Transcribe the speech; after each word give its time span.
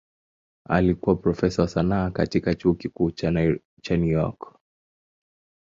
Alikuwa 0.69 1.15
profesa 1.15 1.61
wa 1.61 1.67
sanaa 1.67 2.11
katika 2.11 2.55
Chuo 2.55 2.73
Kikuu 2.73 3.11
cha 3.11 3.31
New 3.89 4.07
York. 4.11 4.57